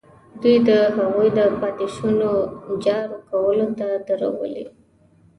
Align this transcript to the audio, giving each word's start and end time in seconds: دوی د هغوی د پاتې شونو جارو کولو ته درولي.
دوی 0.41 0.57
د 0.69 0.71
هغوی 0.97 1.27
د 1.37 1.39
پاتې 1.61 1.85
شونو 1.95 2.31
جارو 2.83 3.17
کولو 3.29 3.67
ته 3.79 3.87
درولي. 4.07 4.65